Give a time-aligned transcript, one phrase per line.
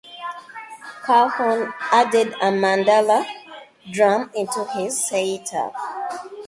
[1.05, 3.23] Calhoun added a Mandala
[3.91, 5.75] Drum into his setup.